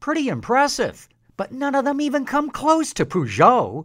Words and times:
Pretty 0.00 0.28
impressive, 0.28 1.08
but 1.36 1.50
none 1.50 1.74
of 1.74 1.84
them 1.84 2.00
even 2.00 2.24
come 2.24 2.50
close 2.50 2.92
to 2.92 3.04
Peugeot. 3.04 3.84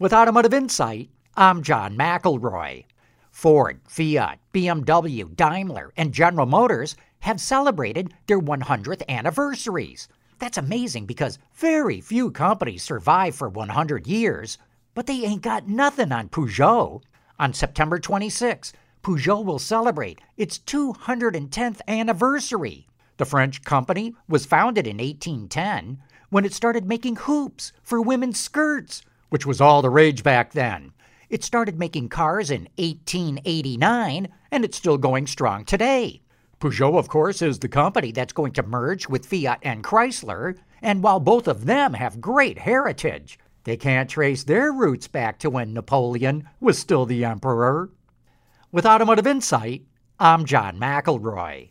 With 0.00 0.12
Automotive 0.12 0.52
Insight, 0.52 1.10
I'm 1.36 1.62
John 1.62 1.96
McElroy. 1.96 2.84
Ford, 3.30 3.80
Fiat, 3.86 4.40
BMW, 4.52 5.34
Daimler, 5.36 5.92
and 5.96 6.12
General 6.12 6.46
Motors 6.46 6.96
have 7.20 7.40
celebrated 7.40 8.12
their 8.26 8.40
100th 8.40 9.02
anniversaries. 9.08 10.08
That's 10.40 10.58
amazing 10.58 11.06
because 11.06 11.38
very 11.54 12.00
few 12.00 12.32
companies 12.32 12.82
survive 12.82 13.36
for 13.36 13.48
100 13.48 14.08
years, 14.08 14.58
but 14.92 15.06
they 15.06 15.24
ain't 15.24 15.42
got 15.42 15.68
nothing 15.68 16.10
on 16.10 16.30
Peugeot. 16.30 17.00
On 17.38 17.52
September 17.52 18.00
26, 18.00 18.72
Peugeot 19.04 19.44
will 19.44 19.60
celebrate 19.60 20.20
its 20.36 20.58
210th 20.58 21.80
anniversary. 21.86 22.88
The 23.16 23.24
French 23.24 23.62
company 23.62 24.14
was 24.28 24.46
founded 24.46 24.86
in 24.86 24.96
1810 24.96 26.02
when 26.30 26.44
it 26.44 26.52
started 26.52 26.84
making 26.86 27.16
hoops 27.16 27.72
for 27.82 28.00
women's 28.00 28.40
skirts, 28.40 29.02
which 29.28 29.46
was 29.46 29.60
all 29.60 29.82
the 29.82 29.90
rage 29.90 30.24
back 30.24 30.52
then. 30.52 30.92
It 31.30 31.44
started 31.44 31.78
making 31.78 32.08
cars 32.08 32.50
in 32.50 32.68
1889, 32.76 34.28
and 34.50 34.64
it's 34.64 34.76
still 34.76 34.98
going 34.98 35.26
strong 35.26 35.64
today. 35.64 36.22
Peugeot, 36.60 36.98
of 36.98 37.08
course, 37.08 37.40
is 37.42 37.58
the 37.58 37.68
company 37.68 38.10
that's 38.10 38.32
going 38.32 38.52
to 38.52 38.62
merge 38.62 39.08
with 39.08 39.26
Fiat 39.26 39.60
and 39.62 39.84
Chrysler, 39.84 40.56
and 40.82 41.02
while 41.02 41.20
both 41.20 41.46
of 41.46 41.66
them 41.66 41.94
have 41.94 42.20
great 42.20 42.58
heritage, 42.58 43.38
they 43.64 43.76
can't 43.76 44.10
trace 44.10 44.44
their 44.44 44.72
roots 44.72 45.08
back 45.08 45.38
to 45.38 45.50
when 45.50 45.72
Napoleon 45.72 46.48
was 46.60 46.78
still 46.78 47.06
the 47.06 47.24
emperor. 47.24 47.90
With 48.72 48.86
Automotive 48.86 49.26
Insight, 49.26 49.82
I'm 50.18 50.44
John 50.44 50.78
McElroy. 50.78 51.70